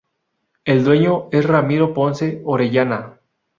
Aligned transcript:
El 0.65 0.83
dueño 0.83 1.27
es 1.31 1.45
Ramiro 1.45 1.93
Ponce 1.93 2.41
Orellana. 2.43 3.19